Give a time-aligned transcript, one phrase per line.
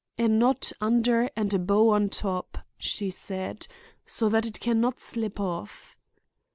[0.17, 3.67] 'A knot under and a bow on top,' she said,
[4.07, 5.95] 'so that it can not slip off.